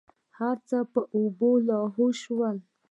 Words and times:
هرڅه 0.37 0.79
په 0.93 1.01
اوبو 1.17 1.51
لاهو 1.67 2.07
سول. 2.23 2.57